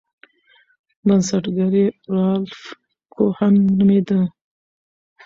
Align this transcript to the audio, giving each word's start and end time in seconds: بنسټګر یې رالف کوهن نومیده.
بنسټګر 1.05 1.71
یې 1.81 1.85
رالف 2.13 2.59
کوهن 3.13 3.53
نومیده. 3.77 4.19